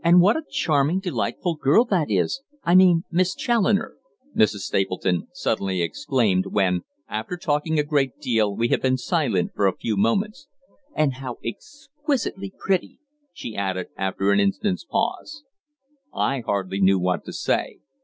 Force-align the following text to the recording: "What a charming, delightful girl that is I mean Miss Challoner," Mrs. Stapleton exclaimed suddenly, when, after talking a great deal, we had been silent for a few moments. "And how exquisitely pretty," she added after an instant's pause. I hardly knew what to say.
"What 0.03 0.35
a 0.35 0.41
charming, 0.49 0.99
delightful 0.99 1.57
girl 1.57 1.85
that 1.85 2.09
is 2.09 2.41
I 2.63 2.73
mean 2.73 3.03
Miss 3.11 3.35
Challoner," 3.35 3.97
Mrs. 4.35 4.61
Stapleton 4.61 5.27
exclaimed 5.79 6.45
suddenly, 6.45 6.49
when, 6.51 6.81
after 7.07 7.37
talking 7.37 7.77
a 7.77 7.83
great 7.83 8.17
deal, 8.19 8.55
we 8.55 8.69
had 8.69 8.81
been 8.81 8.97
silent 8.97 9.51
for 9.53 9.67
a 9.67 9.77
few 9.77 9.95
moments. 9.95 10.47
"And 10.95 11.13
how 11.17 11.37
exquisitely 11.45 12.51
pretty," 12.57 12.97
she 13.31 13.55
added 13.55 13.89
after 13.95 14.31
an 14.31 14.39
instant's 14.39 14.83
pause. 14.85 15.43
I 16.11 16.39
hardly 16.39 16.81
knew 16.81 16.97
what 16.97 17.23
to 17.25 17.31
say. 17.33 17.81